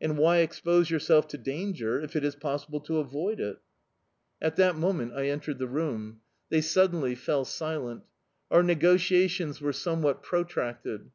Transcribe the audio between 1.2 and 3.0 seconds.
to danger if it is possible to